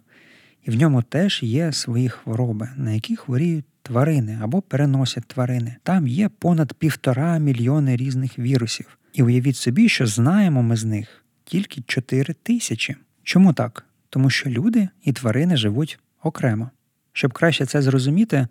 і 0.66 0.72
в 0.72 0.76
ньому 0.76 1.02
теж 1.02 1.44
є 1.44 1.72
свої 1.72 2.10
хвороби, 2.10 2.70
на 2.76 2.92
які 2.92 3.16
хворіють 3.16 3.66
тварини 3.82 4.40
або 4.42 4.62
переносять 4.62 5.26
тварини. 5.28 5.76
Там 5.84 6.08
є 6.08 6.30
понад 6.30 6.74
півтора 6.74 7.38
мільйони 7.38 7.96
різних 7.96 8.40
вірусів. 8.40 8.98
І 9.14 9.24
уявіть 9.24 9.56
собі, 9.56 9.90
що 9.90 10.08
знаємо 10.08 10.64
ми 10.64 10.76
з 10.76 10.86
них 10.86 11.26
тільки 11.44 11.82
4 11.82 12.34
тисячі. 12.44 12.96
Чому 13.24 13.54
так? 13.54 13.86
Тому 14.10 14.30
що 14.30 14.50
люди 14.50 14.90
і 15.04 15.14
тварини 15.14 15.58
живуть 15.58 16.00
окремо. 16.24 16.70
Щоб 17.14 17.34
краще 17.34 17.66
це 17.66 17.82
зрозуміти, 17.82 18.48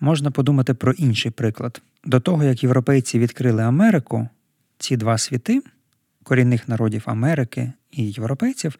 можна 0.00 0.30
подумати 0.30 0.74
про 0.74 0.92
інший 0.92 1.30
приклад. 1.30 1.82
До 2.04 2.20
того, 2.20 2.44
як 2.44 2.62
європейці 2.62 3.18
відкрили 3.18 3.62
Америку, 3.62 4.28
ці 4.82 4.96
два 4.96 5.18
світи 5.18 5.62
корінних 6.22 6.68
народів 6.68 7.02
Америки 7.06 7.72
і 7.90 8.02
європейців, 8.10 8.78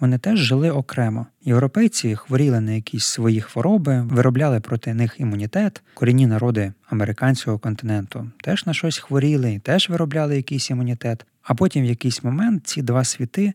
вони 0.00 0.18
теж 0.18 0.38
жили 0.38 0.70
окремо. 0.70 1.26
Європейці 1.42 2.16
хворіли 2.16 2.60
на 2.60 2.72
якісь 2.72 3.04
свої 3.04 3.40
хвороби, 3.40 4.02
виробляли 4.02 4.60
проти 4.60 4.94
них 4.94 5.14
імунітет. 5.18 5.82
Корінні 5.94 6.26
народи 6.26 6.72
американського 6.88 7.58
континенту 7.58 8.30
теж 8.40 8.66
на 8.66 8.74
щось 8.74 8.98
хворіли 8.98 9.52
і 9.52 9.58
теж 9.58 9.88
виробляли 9.88 10.36
якийсь 10.36 10.70
імунітет. 10.70 11.26
А 11.42 11.54
потім 11.54 11.82
в 11.82 11.86
якийсь 11.86 12.24
момент 12.24 12.66
ці 12.66 12.82
два 12.82 13.04
світи 13.04 13.52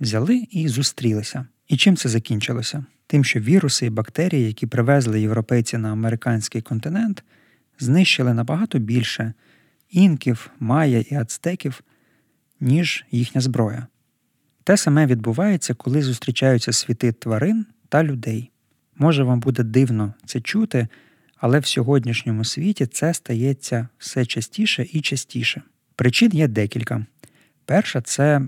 взяли 0.00 0.46
і 0.50 0.68
зустрілися. 0.68 1.46
І 1.68 1.76
чим 1.76 1.96
це 1.96 2.08
закінчилося? 2.08 2.84
Тим, 3.06 3.24
що 3.24 3.40
віруси 3.40 3.86
і 3.86 3.90
бактерії, 3.90 4.46
які 4.46 4.66
привезли 4.66 5.20
європейці 5.20 5.78
на 5.78 5.92
американський 5.92 6.62
континент, 6.62 7.24
знищили 7.78 8.34
набагато 8.34 8.78
більше 8.78 9.32
інків, 9.94 10.50
майя 10.60 11.04
і 11.10 11.14
ацтеків, 11.14 11.80
ніж 12.60 13.04
їхня 13.10 13.40
зброя. 13.40 13.86
Те 14.64 14.76
саме 14.76 15.06
відбувається, 15.06 15.74
коли 15.74 16.02
зустрічаються 16.02 16.72
світи 16.72 17.12
тварин 17.12 17.66
та 17.88 18.04
людей. 18.04 18.50
Може 18.96 19.22
вам 19.22 19.40
буде 19.40 19.62
дивно 19.62 20.14
це 20.26 20.40
чути, 20.40 20.88
але 21.36 21.58
в 21.58 21.66
сьогоднішньому 21.66 22.44
світі 22.44 22.86
це 22.86 23.14
стається 23.14 23.88
все 23.98 24.26
частіше 24.26 24.86
і 24.92 25.00
частіше. 25.00 25.62
Причин 25.96 26.30
є 26.32 26.48
декілька. 26.48 27.06
Перша 27.64 28.00
це 28.00 28.40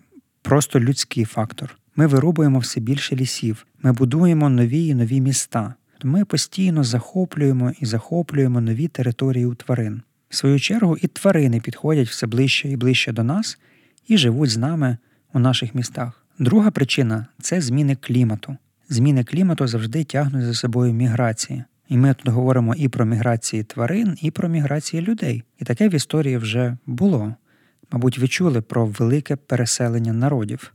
просто 0.42 0.80
людський 0.80 1.24
фактор. 1.24 1.78
Ми 1.96 2.06
вирубуємо 2.06 2.58
все 2.58 2.80
більше 2.80 3.16
лісів, 3.16 3.66
ми 3.82 3.92
будуємо 3.92 4.48
нові 4.48 4.86
і 4.86 4.94
нові 4.94 5.20
міста. 5.20 5.74
Ми 6.02 6.24
постійно 6.24 6.84
захоплюємо 6.84 7.72
і 7.80 7.86
захоплюємо 7.86 8.60
нові 8.60 8.88
території 8.88 9.46
у 9.46 9.54
тварин. 9.54 10.02
Свою 10.36 10.60
чергу, 10.60 10.96
і 10.96 11.06
тварини 11.06 11.60
підходять 11.60 12.08
все 12.08 12.26
ближче 12.26 12.68
і 12.68 12.76
ближче 12.76 13.12
до 13.12 13.24
нас 13.24 13.58
і 14.08 14.18
живуть 14.18 14.50
з 14.50 14.56
нами 14.56 14.96
у 15.32 15.38
наших 15.38 15.74
містах. 15.74 16.26
Друга 16.38 16.70
причина 16.70 17.26
це 17.40 17.60
зміни 17.60 17.96
клімату. 17.96 18.56
Зміни 18.88 19.24
клімату 19.24 19.66
завжди 19.66 20.04
тягнуть 20.04 20.44
за 20.44 20.54
собою 20.54 20.92
міграції. 20.92 21.64
І 21.88 21.96
ми 21.96 22.14
тут 22.14 22.28
говоримо 22.28 22.74
і 22.74 22.88
про 22.88 23.04
міграції 23.04 23.62
тварин, 23.62 24.18
і 24.22 24.30
про 24.30 24.48
міграції 24.48 25.02
людей. 25.02 25.42
І 25.58 25.64
таке 25.64 25.88
в 25.88 25.94
історії 25.94 26.36
вже 26.36 26.76
було. 26.86 27.34
Мабуть, 27.90 28.18
ви 28.18 28.28
чули 28.28 28.60
про 28.60 28.86
велике 28.86 29.36
переселення 29.36 30.12
народів. 30.12 30.74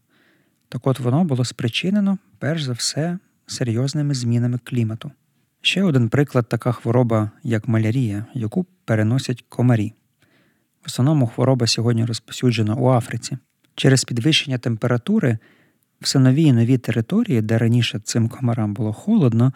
Так 0.70 0.88
от 0.88 1.00
воно 1.00 1.24
було 1.24 1.46
спричинено, 1.46 2.18
перш 2.40 2.64
за 2.64 2.74
все, 2.74 3.18
серйозними 3.48 4.14
змінами 4.14 4.60
клімату. 4.64 5.12
Ще 5.62 5.84
один 5.84 6.10
приклад 6.10 6.50
така 6.50 6.72
хвороба, 6.72 7.32
як 7.44 7.68
малярія, 7.68 8.26
яку 8.34 8.66
переносять 8.86 9.46
комарі. 9.50 9.94
В 10.82 10.86
основному 10.86 11.28
хвороба 11.28 11.68
сьогодні 11.68 12.06
розповсюджена 12.06 12.76
у 12.76 12.90
Африці. 12.90 13.38
Через 13.76 14.04
підвищення 14.04 14.58
температури 14.58 15.38
все 16.02 16.20
нові 16.20 16.44
і 16.44 16.54
нові 16.54 16.78
території, 16.78 17.42
де 17.42 17.58
раніше 17.58 18.00
цим 18.00 18.30
комарам 18.30 18.74
було 18.74 18.94
холодно, 18.94 19.54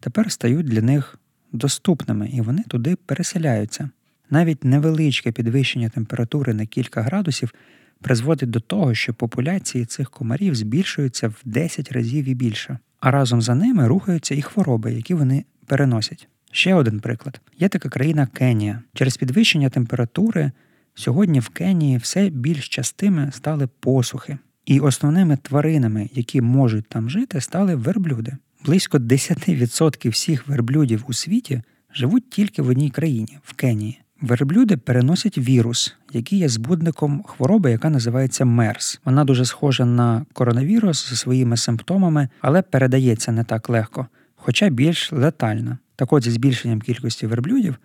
тепер 0.00 0.32
стають 0.32 0.66
для 0.66 0.82
них 0.82 1.18
доступними 1.52 2.28
і 2.28 2.40
вони 2.40 2.62
туди 2.68 2.96
переселяються. 2.96 3.90
Навіть 4.30 4.64
невеличке 4.64 5.32
підвищення 5.32 5.88
температури 5.88 6.54
на 6.54 6.66
кілька 6.66 7.02
градусів 7.02 7.54
призводить 8.00 8.50
до 8.50 8.60
того, 8.60 8.94
що 8.94 9.14
популяції 9.14 9.84
цих 9.84 10.10
комарів 10.10 10.54
збільшуються 10.54 11.28
в 11.28 11.40
10 11.44 11.92
разів 11.92 12.28
і 12.28 12.34
більше, 12.34 12.78
а 13.04 13.10
разом 13.10 13.42
за 13.42 13.54
ними 13.54 13.88
рухаються 13.88 14.34
і 14.34 14.42
хвороби, 14.42 14.92
які 14.92 15.14
вони 15.14 15.44
переносять. 15.66 16.28
Ще 16.52 16.74
один 16.74 17.00
приклад: 17.00 17.40
є 17.58 17.68
така 17.68 17.88
країна 17.88 18.26
Кенія. 18.26 18.82
Через 18.94 19.16
підвищення 19.16 19.70
температури 19.70 20.50
сьогодні 20.94 21.40
в 21.40 21.48
Кенії 21.48 21.96
все 21.96 22.28
більш 22.28 22.68
частими 22.68 23.30
стали 23.32 23.68
посухи, 23.80 24.38
і 24.66 24.80
основними 24.80 25.36
тваринами, 25.36 26.10
які 26.14 26.40
можуть 26.40 26.88
там 26.88 27.10
жити, 27.10 27.40
стали 27.40 27.74
верблюди. 27.74 28.36
Близько 28.66 28.98
10% 28.98 30.10
всіх 30.10 30.48
верблюдів 30.48 31.04
у 31.08 31.12
світі 31.12 31.62
живуть 31.94 32.30
тільки 32.30 32.62
в 32.62 32.68
одній 32.68 32.90
країні 32.90 33.38
в 33.42 33.52
Кенії. 33.52 34.00
Верблюди 34.20 34.76
переносять 34.76 35.38
вірус, 35.38 35.96
який 36.12 36.38
є 36.38 36.48
збудником 36.48 37.22
хвороби, 37.22 37.70
яка 37.70 37.90
називається 37.90 38.44
МЕРС. 38.44 39.00
Вона 39.04 39.24
дуже 39.24 39.44
схожа 39.44 39.84
на 39.84 40.26
коронавірус 40.32 41.10
зі 41.10 41.16
своїми 41.16 41.56
симптомами, 41.56 42.28
але 42.40 42.62
передається 42.62 43.32
не 43.32 43.44
так 43.44 43.68
легко, 43.68 44.06
хоча 44.36 44.68
більш 44.68 45.12
летальна. 45.12 45.78
Так 45.96 46.12
от 46.12 46.24
зі 46.24 46.30
збільшенням 46.30 46.80
кількості 46.80 47.26
верблюдів 47.26 47.76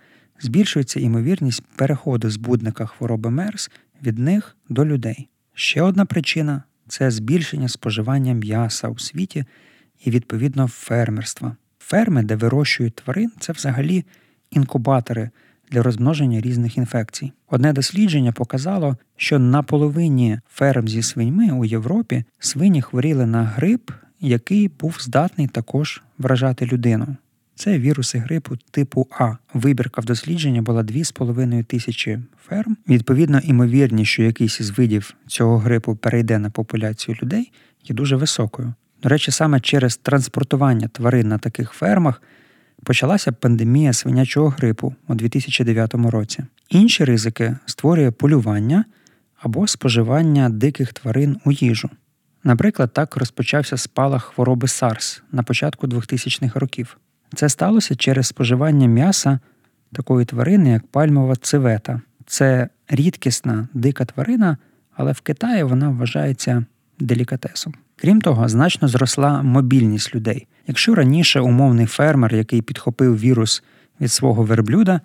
збільшується 0.41 0.99
ймовірність 0.99 1.63
переходу 1.75 2.29
збудника 2.29 2.85
хвороби 2.85 3.29
МЕРС 3.29 3.71
від 4.03 4.19
них 4.19 4.57
до 4.69 4.85
людей. 4.85 5.29
Ще 5.53 5.81
одна 5.81 6.05
причина 6.05 6.63
це 6.87 7.11
збільшення 7.11 7.67
споживання 7.67 8.33
м'яса 8.33 8.87
у 8.87 8.99
світі 8.99 9.45
і, 10.05 10.11
відповідно, 10.11 10.67
фермерства. 10.67 11.55
Ферми, 11.79 12.23
де 12.23 12.35
вирощують 12.35 12.95
тварин, 12.95 13.31
це 13.39 13.53
взагалі 13.53 14.05
інкубатори 14.51 15.29
для 15.71 15.83
розмноження 15.83 16.41
різних 16.41 16.77
інфекцій. 16.77 17.31
Одне 17.49 17.73
дослідження 17.73 18.31
показало, 18.31 18.97
що 19.15 19.39
на 19.39 19.63
половині 19.63 20.39
ферм 20.49 20.87
зі 20.87 21.01
свиньми 21.01 21.51
у 21.51 21.65
Європі 21.65 22.23
свині 22.39 22.81
хворіли 22.81 23.25
на 23.25 23.43
грип, 23.43 23.91
який 24.21 24.67
був 24.67 24.97
здатний 24.99 25.47
також 25.47 26.01
вражати 26.17 26.65
людину. 26.65 27.15
Це 27.55 27.79
віруси 27.79 28.17
грипу 28.17 28.55
типу 28.71 29.07
А. 29.19 29.33
Вибірка 29.53 30.01
в 30.01 30.05
дослідження 30.05 30.61
була 30.61 30.81
2,5 30.81 31.63
тисячі 31.63 32.19
ферм. 32.47 32.77
Відповідно, 32.89 33.39
імовірність, 33.43 34.11
що 34.11 34.23
якийсь 34.23 34.59
із 34.59 34.69
видів 34.69 35.13
цього 35.27 35.57
грипу 35.57 35.95
перейде 35.95 36.39
на 36.39 36.49
популяцію 36.49 37.17
людей, 37.23 37.51
є 37.83 37.95
дуже 37.95 38.15
високою. 38.15 38.73
До 39.03 39.09
речі, 39.09 39.31
саме 39.31 39.59
через 39.59 39.97
транспортування 39.97 40.87
тварин 40.87 41.27
на 41.27 41.37
таких 41.37 41.71
фермах 41.71 42.21
почалася 42.89 43.31
пандемія 43.31 43.93
свинячого 43.93 44.49
грипу 44.49 44.95
у 45.07 45.15
2009 45.15 45.93
році. 45.93 46.43
Інші 46.69 47.05
ризики 47.05 47.57
створює 47.65 48.11
полювання 48.11 48.85
або 49.41 49.67
споживання 49.67 50.49
диких 50.49 50.93
тварин 50.93 51.37
у 51.45 51.51
їжу. 51.51 51.89
Наприклад, 52.43 52.93
так 52.93 53.15
розпочався 53.15 53.77
спалах 53.77 54.23
хвороби 54.23 54.67
SARS 54.67 55.21
на 55.31 55.43
початку 55.43 55.87
2000-х 55.87 56.59
років. 56.59 56.97
Це 57.35 57.49
сталося 57.49 57.95
через 57.95 58.27
споживання 58.27 58.87
м'яса 58.87 59.39
такої 59.93 60.25
тварини, 60.25 60.69
як 60.69 60.87
пальмова 60.87 61.35
цивета. 61.35 62.01
Це 62.25 62.69
рідкісна 62.87 63.67
дика 63.73 64.05
тварина, 64.05 64.57
але 64.95 65.11
в 65.11 65.21
Китаї 65.21 65.63
вона 65.63 65.89
вважається 65.89 66.65
делікатесом. 66.99 67.73
Крім 68.01 68.21
того, 68.21 68.49
значно 68.49 68.87
зросла 68.87 69.41
мобільність 69.41 70.15
людей. 70.15 70.47
Якщо 70.67 70.95
раніше 70.95 71.39
умовний 71.39 71.85
фермер, 71.85 72.35
який 72.35 72.61
підхопив 72.61 73.19
вірус 73.19 73.63
від 74.01 74.11
свого 74.11 74.43
верблюда, 74.43 75.01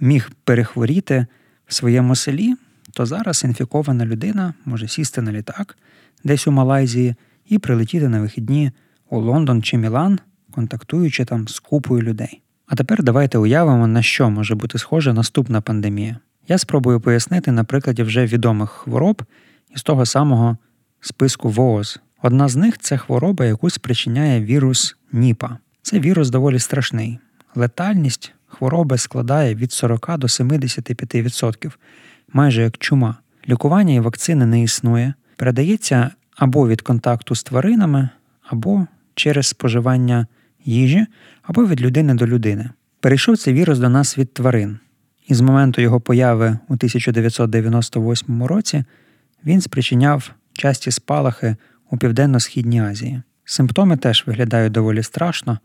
міг 0.00 0.30
перехворіти 0.44 1.26
в 1.66 1.74
своєму 1.74 2.16
селі, 2.16 2.54
то 2.92 3.06
зараз 3.06 3.44
інфікована 3.44 4.06
людина 4.06 4.54
може 4.64 4.88
сісти 4.88 5.22
на 5.22 5.32
літак 5.32 5.76
десь 6.24 6.46
у 6.46 6.50
Малайзії 6.50 7.14
і 7.48 7.58
прилетіти 7.58 8.08
на 8.08 8.20
вихідні 8.20 8.72
у 9.10 9.20
Лондон 9.20 9.62
чи 9.62 9.78
Мілан, 9.78 10.18
контактуючи 10.50 11.24
там 11.24 11.48
з 11.48 11.58
купою 11.58 12.02
людей. 12.02 12.42
А 12.66 12.74
тепер 12.74 13.02
давайте 13.02 13.38
уявимо, 13.38 13.86
на 13.86 14.02
що 14.02 14.30
може 14.30 14.54
бути 14.54 14.78
схожа 14.78 15.12
наступна 15.12 15.60
пандемія. 15.60 16.18
Я 16.48 16.58
спробую 16.58 17.00
пояснити 17.00 17.52
на 17.52 17.64
прикладі 17.64 18.02
вже 18.02 18.26
відомих 18.26 18.70
хвороб 18.70 19.22
із 19.74 19.82
того 19.82 20.06
самого 20.06 20.56
списку 21.00 21.48
ВООЗ. 21.48 22.00
Одна 22.26 22.48
з 22.48 22.56
них 22.56 22.78
це 22.78 22.96
хвороба, 22.96 23.44
яку 23.44 23.70
спричиняє 23.70 24.40
вірус 24.40 24.96
Ніпа. 25.12 25.58
Це 25.82 26.00
вірус 26.00 26.30
доволі 26.30 26.58
страшний. 26.58 27.18
Летальність 27.54 28.32
хвороби 28.46 28.98
складає 28.98 29.54
від 29.54 29.72
40 29.72 30.18
до 30.18 30.26
75%, 30.26 31.72
майже 32.32 32.62
як 32.62 32.78
чума. 32.78 33.16
Лікування 33.48 33.94
і 33.94 34.00
вакцини 34.00 34.46
не 34.46 34.62
існує, 34.62 35.14
передається 35.36 36.10
або 36.36 36.68
від 36.68 36.80
контакту 36.82 37.34
з 37.34 37.42
тваринами, 37.42 38.08
або 38.42 38.86
через 39.14 39.46
споживання 39.46 40.26
їжі, 40.64 41.06
або 41.42 41.66
від 41.66 41.80
людини 41.80 42.14
до 42.14 42.26
людини. 42.26 42.70
Перейшов 43.00 43.38
цей 43.38 43.54
вірус 43.54 43.78
до 43.78 43.88
нас 43.88 44.18
від 44.18 44.34
тварин, 44.34 44.78
і 45.28 45.34
з 45.34 45.40
моменту 45.40 45.80
його 45.80 46.00
появи 46.00 46.58
у 46.68 46.74
1998 46.74 48.42
році 48.42 48.84
він 49.44 49.60
спричиняв 49.60 50.30
часті 50.52 50.90
спалахи 50.90 51.56
у 51.90 51.96
Південно-Східній 51.96 52.82
Азії. 52.82 53.22
Симптоми 53.44 53.96
теж 53.96 54.24
виглядають 54.26 54.72
доволі 54.72 55.02
страшно: 55.02 55.58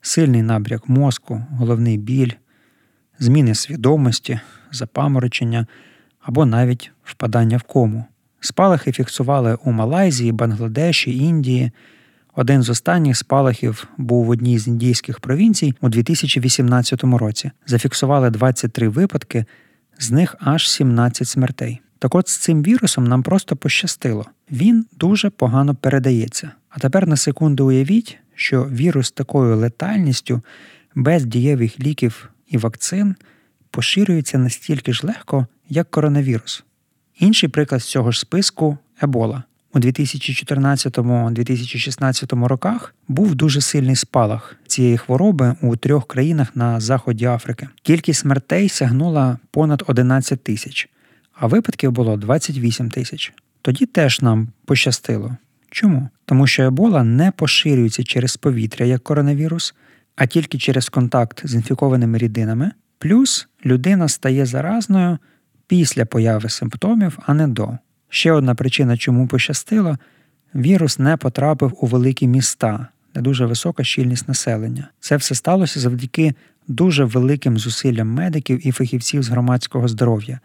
сильний 0.00 0.42
набряк 0.42 0.88
мозку, 0.88 1.46
головний 1.50 1.98
біль, 1.98 2.32
зміни 3.18 3.54
свідомості, 3.54 4.40
запаморочення 4.72 5.66
або 6.20 6.46
навіть 6.46 6.90
впадання 7.04 7.56
в 7.56 7.62
кому. 7.62 8.04
Спалахи 8.40 8.92
фіксували 8.92 9.58
у 9.64 9.72
Малайзії, 9.72 10.32
Бангладеші, 10.32 11.18
Індії. 11.18 11.70
Один 12.34 12.62
з 12.62 12.70
останніх 12.70 13.16
спалахів 13.16 13.88
був 13.96 14.24
в 14.24 14.28
одній 14.28 14.58
з 14.58 14.68
індійських 14.68 15.20
провінцій 15.20 15.74
у 15.80 15.88
2018 15.88 17.04
році. 17.04 17.50
Зафіксували 17.66 18.30
23 18.30 18.88
випадки, 18.88 19.44
з 19.98 20.10
них 20.10 20.36
аж 20.40 20.70
17 20.70 21.28
смертей. 21.28 21.80
Так 21.98 22.14
от 22.14 22.28
з 22.28 22.36
цим 22.36 22.62
вірусом 22.62 23.04
нам 23.04 23.22
просто 23.22 23.56
пощастило. 23.56 24.26
Він 24.52 24.86
дуже 24.98 25.30
погано 25.30 25.74
передається. 25.74 26.50
А 26.68 26.78
тепер 26.78 27.08
на 27.08 27.16
секунду 27.16 27.66
уявіть, 27.66 28.18
що 28.34 28.64
вірус 28.64 29.10
такою 29.10 29.56
летальністю, 29.56 30.42
без 30.94 31.24
дієвих 31.24 31.80
ліків 31.80 32.30
і 32.48 32.58
вакцин, 32.58 33.16
поширюється 33.70 34.38
настільки 34.38 34.92
ж 34.92 35.06
легко, 35.06 35.46
як 35.68 35.90
коронавірус. 35.90 36.64
Інший 37.18 37.48
приклад 37.48 37.80
з 37.80 37.84
цього 37.84 38.10
ж 38.10 38.20
списку 38.20 38.78
ебола. 39.02 39.42
У 39.74 39.78
2014-2016 39.78 42.44
роках 42.44 42.94
був 43.08 43.34
дуже 43.34 43.60
сильний 43.60 43.96
спалах 43.96 44.56
цієї 44.66 44.98
хвороби 44.98 45.56
у 45.62 45.76
трьох 45.76 46.06
країнах 46.06 46.56
на 46.56 46.80
заході 46.80 47.24
Африки. 47.24 47.68
Кількість 47.82 48.20
смертей 48.20 48.68
сягнула 48.68 49.38
понад 49.50 49.82
11 49.86 50.44
тисяч, 50.44 50.88
а 51.34 51.46
випадків 51.46 51.92
було 51.92 52.16
28 52.16 52.90
тисяч. 52.90 53.32
Тоді 53.62 53.86
теж 53.86 54.20
нам 54.20 54.48
пощастило. 54.64 55.36
Чому? 55.70 56.08
Тому 56.24 56.46
що 56.46 56.62
ебола 56.62 57.04
не 57.04 57.30
поширюється 57.30 58.04
через 58.04 58.36
повітря 58.36 58.86
як 58.86 59.02
коронавірус, 59.02 59.74
а 60.16 60.26
тільки 60.26 60.58
через 60.58 60.88
контакт 60.88 61.40
з 61.44 61.54
інфікованими 61.54 62.18
рідинами, 62.18 62.70
плюс 62.98 63.48
людина 63.66 64.08
стає 64.08 64.46
заразною 64.46 65.18
після 65.66 66.04
появи 66.04 66.48
симптомів, 66.48 67.18
а 67.26 67.34
не 67.34 67.48
до. 67.48 67.78
Ще 68.08 68.32
одна 68.32 68.54
причина, 68.54 68.96
чому 68.96 69.26
пощастило, 69.26 69.98
вірус 70.54 70.98
не 70.98 71.16
потрапив 71.16 71.74
у 71.80 71.86
великі 71.86 72.26
міста, 72.26 72.86
де 73.14 73.20
дуже 73.20 73.46
висока 73.46 73.84
щільність 73.84 74.28
населення. 74.28 74.88
Це 75.00 75.16
все 75.16 75.34
сталося 75.34 75.80
завдяки 75.80 76.34
дуже 76.68 77.04
великим 77.04 77.58
зусиллям 77.58 78.08
медиків 78.08 78.66
і 78.66 78.72
фахівців 78.72 79.22
з 79.22 79.28
громадського 79.28 79.88
здоров'я, 79.88 80.40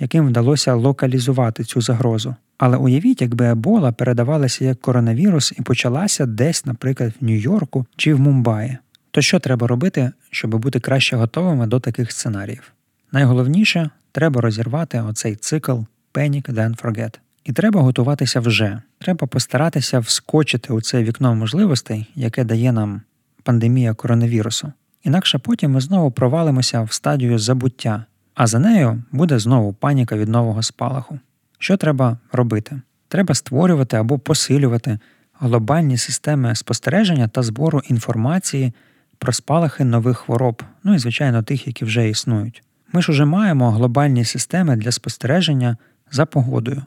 яким 0.00 0.26
вдалося 0.26 0.74
локалізувати 0.74 1.64
цю 1.64 1.80
загрозу. 1.80 2.36
Але 2.64 2.76
уявіть, 2.76 3.22
якби 3.22 3.46
ебола 3.46 3.92
передавалася 3.92 4.64
як 4.64 4.80
коронавірус 4.80 5.52
і 5.58 5.62
почалася 5.62 6.26
десь, 6.26 6.66
наприклад, 6.66 7.12
в 7.20 7.24
Нью-Йорку 7.24 7.86
чи 7.96 8.14
в 8.14 8.20
Мумбаї. 8.20 8.78
То 9.10 9.20
що 9.20 9.38
треба 9.38 9.66
робити, 9.66 10.12
щоб 10.30 10.54
бути 10.54 10.80
краще 10.80 11.16
готовими 11.16 11.66
до 11.66 11.80
таких 11.80 12.12
сценаріїв? 12.12 12.72
Найголовніше 13.12 13.90
треба 14.12 14.40
розірвати 14.40 15.00
оцей 15.00 15.36
цикл 15.36 15.72
Panic 16.14 16.52
then 16.52 16.82
forget. 16.82 17.18
І 17.44 17.52
треба 17.52 17.80
готуватися 17.80 18.40
вже. 18.40 18.82
Треба 18.98 19.26
постаратися 19.26 19.98
вскочити 19.98 20.72
у 20.72 20.80
це 20.80 21.02
вікно 21.02 21.34
можливостей, 21.34 22.06
яке 22.14 22.44
дає 22.44 22.72
нам 22.72 23.00
пандемія 23.42 23.94
коронавірусу. 23.94 24.72
Інакше 25.04 25.38
потім 25.38 25.70
ми 25.72 25.80
знову 25.80 26.10
провалимося 26.10 26.82
в 26.82 26.92
стадію 26.92 27.38
забуття, 27.38 28.04
а 28.34 28.46
за 28.46 28.58
нею 28.58 29.02
буде 29.12 29.38
знову 29.38 29.72
паніка 29.72 30.16
від 30.16 30.28
нового 30.28 30.62
спалаху. 30.62 31.18
Що 31.62 31.76
треба 31.76 32.18
робити? 32.32 32.80
Треба 33.08 33.34
створювати 33.34 33.96
або 33.96 34.18
посилювати 34.18 34.98
глобальні 35.38 35.96
системи 35.96 36.54
спостереження 36.54 37.28
та 37.28 37.42
збору 37.42 37.82
інформації 37.88 38.72
про 39.18 39.32
спалахи 39.32 39.84
нових 39.84 40.18
хвороб, 40.18 40.62
ну 40.84 40.94
і 40.94 40.98
звичайно 40.98 41.42
тих, 41.42 41.66
які 41.66 41.84
вже 41.84 42.08
існують. 42.08 42.62
Ми 42.92 43.02
ж 43.02 43.12
уже 43.12 43.24
маємо 43.24 43.70
глобальні 43.70 44.24
системи 44.24 44.76
для 44.76 44.92
спостереження 44.92 45.76
за 46.10 46.26
погодою. 46.26 46.82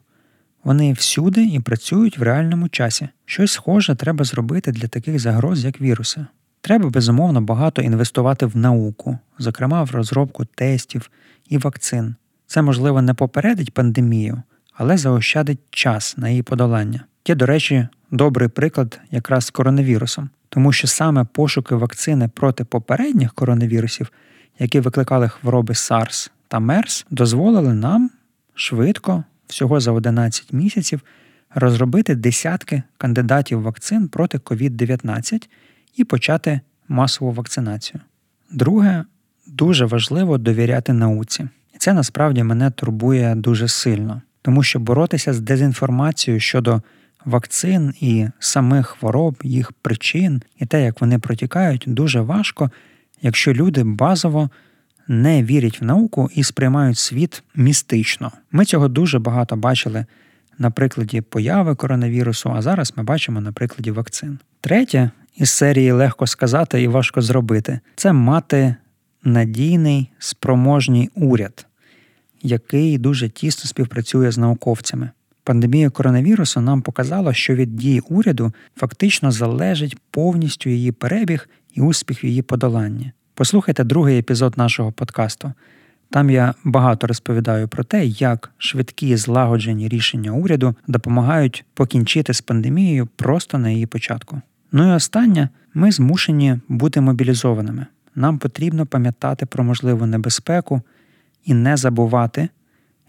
Вони 0.64 0.94
всюди 0.94 1.44
і 1.44 1.60
працюють 1.60 2.18
в 2.18 2.22
реальному 2.22 2.70
часі. 2.70 3.10
Щось 3.26 3.52
схоже 3.52 3.96
треба 3.96 4.26
зробити 4.26 4.72
для 4.72 4.88
таких 4.88 5.20
загроз, 5.20 5.66
як 5.66 5.82
віруси. 5.82 6.26
Треба 6.62 6.90
безумовно 6.90 7.42
багато 7.42 7.82
інвестувати 7.82 8.46
в 8.46 8.58
науку, 8.58 9.20
зокрема 9.40 9.84
в 9.84 9.92
розробку 9.92 10.46
тестів 10.46 11.12
і 11.50 11.58
вакцин. 11.58 12.16
Це, 12.48 12.62
можливо, 12.62 13.02
не 13.02 13.14
попередить 13.14 13.74
пандемію, 13.74 14.44
але 14.76 14.98
заощадить 14.98 15.60
час 15.70 16.18
на 16.18 16.30
її 16.30 16.42
подолання. 16.42 17.04
Є, 17.28 17.36
до 17.36 17.46
речі, 17.46 17.88
добрий 18.12 18.50
приклад 18.50 19.00
якраз 19.12 19.46
з 19.46 19.50
коронавірусом, 19.50 20.30
тому 20.50 20.72
що 20.72 20.88
саме 20.88 21.24
пошуки 21.24 21.76
вакцини 21.76 22.30
проти 22.34 22.64
попередніх 22.64 23.34
коронавірусів, 23.34 24.12
які 24.60 24.80
викликали 24.80 25.30
хвороби 25.30 25.74
SARS 25.74 26.32
та 26.48 26.58
MERS, 26.58 27.06
дозволили 27.10 27.74
нам 27.74 28.10
швидко, 28.56 29.24
всього 29.48 29.80
за 29.80 29.92
11 29.92 30.54
місяців, 30.54 31.02
розробити 31.56 32.16
десятки 32.16 32.84
кандидатів 32.98 33.62
вакцин 33.62 34.08
проти 34.08 34.38
COVID-19 34.38 35.48
і 35.96 36.04
почати 36.04 36.60
масову 36.88 37.32
вакцинацію. 37.32 38.02
Друге, 38.52 39.06
дуже 39.48 39.86
важливо 39.86 40.38
довіряти 40.38 40.94
науці. 40.94 41.48
І 41.76 41.78
це 41.78 41.94
насправді 41.94 42.44
мене 42.44 42.72
турбує 42.72 43.36
дуже 43.36 43.68
сильно, 43.68 44.22
тому 44.46 44.64
що 44.64 44.80
боротися 44.80 45.34
з 45.34 45.40
дезінформацією 45.40 46.40
щодо 46.40 46.82
вакцин 47.26 47.94
і 48.00 48.28
самих 48.40 48.88
хвороб, 48.88 49.36
їх 49.44 49.72
причин 49.72 50.42
і 50.60 50.66
те, 50.66 50.84
як 50.84 51.02
вони 51.02 51.20
протікають, 51.20 51.84
дуже 51.88 52.22
важко, 52.22 52.72
якщо 53.22 53.54
люди 53.54 53.84
базово 53.84 54.50
не 55.08 55.44
вірять 55.44 55.82
в 55.82 55.86
науку 55.86 56.30
і 56.36 56.44
сприймають 56.44 56.98
світ 56.98 57.44
містично. 57.56 58.32
Ми 58.52 58.66
цього 58.66 58.88
дуже 58.88 59.20
багато 59.20 59.56
бачили 59.56 60.06
на 60.58 60.72
прикладі 60.72 61.22
появи 61.22 61.76
коронавірусу, 61.76 62.52
а 62.56 62.62
зараз 62.62 62.94
ми 62.96 63.04
бачимо 63.04 63.42
на 63.42 63.52
прикладі 63.52 63.92
вакцин. 63.92 64.40
Третє 64.62 65.12
із 65.36 65.50
серії 65.50 65.92
легко 65.92 66.28
сказати 66.28 66.82
і 66.82 66.88
важко 66.88 67.22
зробити 67.22 67.80
це 67.96 68.14
мати 68.14 68.76
надійний 69.24 70.12
спроможній 70.20 71.10
уряд, 71.16 71.66
який 72.46 72.98
дуже 72.98 73.30
тісно 73.30 73.70
співпрацює 73.70 74.32
з 74.32 74.38
науковцями. 74.38 75.10
Пандемія 75.44 75.90
коронавірусу 75.90 76.62
нам 76.62 76.82
показала, 76.82 77.34
що 77.34 77.56
від 77.56 77.76
дії 77.76 78.00
уряду 78.00 78.54
фактично 78.76 79.32
залежить 79.32 79.98
повністю 80.12 80.70
її 80.70 80.92
перебіг 80.92 81.50
і 81.74 81.82
успіх 81.82 82.24
в 82.24 82.26
її 82.26 82.42
подоланні. 82.42 83.12
Послухайте 83.34 83.84
другий 83.84 84.20
епізод 84.20 84.54
нашого 84.58 84.92
подкасту. 84.92 85.54
Там 86.10 86.30
я 86.30 86.54
багато 86.64 87.08
розповідаю 87.08 87.68
про 87.68 87.84
те, 87.84 88.06
як 88.06 88.52
швидкі 88.58 89.18
злагоджені 89.18 89.88
рішення 89.88 90.32
уряду 90.32 90.76
допомагають 90.88 91.66
покінчити 91.74 92.34
з 92.34 92.42
пандемією 92.42 93.08
просто 93.16 93.58
на 93.58 93.70
її 93.70 93.86
початку. 93.86 94.42
Ну 94.72 94.92
і 94.92 94.96
останнє, 94.96 95.50
ми 95.74 95.92
змушені 95.92 96.60
бути 96.68 97.02
мобілізованими. 97.02 97.86
Нам 98.16 98.38
потрібно 98.38 98.86
пам'ятати 98.86 99.46
про 99.46 99.64
можливу 99.64 100.06
небезпеку 100.06 100.82
і 101.46 101.54
не 101.54 101.78
забувати, 101.78 102.50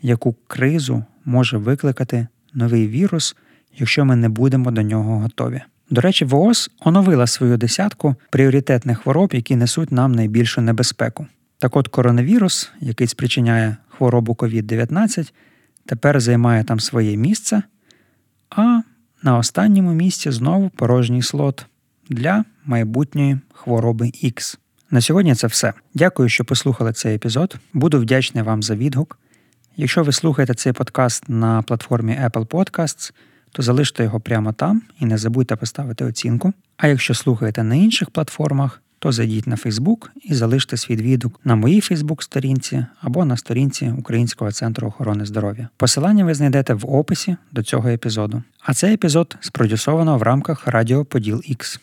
яку 0.03 0.37
кризу 0.47 1.05
може 1.25 1.59
викликати 1.59 2.27
новий 2.55 2.89
вірус, 2.89 3.37
якщо 3.79 4.05
ми 4.05 4.17
не 4.17 4.29
будемо 4.29 4.71
до 4.71 4.83
нього 4.83 5.19
готові. 5.19 5.63
До 5.91 6.01
речі, 6.01 6.25
ВООЗ 6.25 6.71
оновила 6.81 7.27
свою 7.27 7.57
десятку 7.57 8.15
пріоритетних 8.31 8.99
хвороб, 8.99 9.31
які 9.33 9.57
несуть 9.57 9.93
нам 9.93 10.13
найбільшу 10.13 10.61
небезпеку. 10.61 11.27
Так 11.59 11.77
от 11.77 11.89
коронавірус, 11.89 12.71
який 12.81 13.07
спричиняє 13.07 13.77
хворобу 13.89 14.33
COVID-19, 14.33 15.33
тепер 15.87 16.21
займає 16.21 16.65
там 16.65 16.81
своє 16.81 17.17
місце, 17.17 17.63
а 18.51 18.81
на 19.23 19.39
останньому 19.39 19.93
місці 19.93 20.31
знову 20.31 20.69
порожній 20.69 21.23
слот 21.23 21.67
для 22.11 22.45
майбутньої 22.65 23.39
хвороби 23.53 24.07
X. 24.07 24.59
На 24.91 25.01
сьогодні 25.01 25.35
це 25.35 25.47
все. 25.47 25.73
Дякую, 25.95 26.29
що 26.29 26.45
послухали 26.45 26.93
цей 26.93 27.15
епізод. 27.15 27.57
Буду 27.73 28.01
вдячний 28.01 28.45
вам 28.45 28.63
за 28.63 28.75
відгук. 28.75 29.19
Якщо 29.77 30.03
ви 30.03 30.13
слухаєте 30.13 30.55
цей 30.55 30.73
подкаст 30.73 31.29
на 31.29 31.63
платформі 31.63 32.19
Apple 32.25 32.47
Podcasts, 32.47 33.13
то 33.53 33.63
залиште 33.63 34.05
його 34.05 34.21
прямо 34.21 34.53
там 34.53 34.83
і 35.01 35.07
не 35.07 35.19
забудьте 35.19 35.57
поставити 35.57 36.05
оцінку. 36.05 36.53
А 36.77 36.89
якщо 36.89 37.15
слухаєте 37.15 37.63
на 37.63 37.75
інших 37.75 38.11
платформах, 38.11 38.83
то 38.99 39.13
зайдіть 39.13 39.47
на 39.47 39.57
Facebook 39.57 40.07
і 40.25 40.35
залиште 40.35 40.77
свій 40.77 40.97
відгук 40.97 41.41
на 41.45 41.55
моїй 41.55 41.81
Facebook-сторінці 41.81 42.87
або 43.01 43.25
на 43.25 43.37
сторінці 43.37 43.93
Українського 43.99 44.53
центру 44.53 44.89
охорони 44.89 45.27
здоров'я. 45.27 45.69
Посилання 45.77 46.25
ви 46.25 46.35
знайдете 46.35 46.75
в 46.75 46.91
описі 46.91 47.37
до 47.53 47.63
цього 47.63 47.89
епізоду. 47.89 48.43
А 48.61 48.75
цей 48.75 48.95
епізод 48.95 49.37
спродюсовано 49.41 50.19
в 50.19 50.23
рамках 50.23 50.67
Радіо 50.67 51.05
Поділ 51.05 51.37
X. 51.37 51.81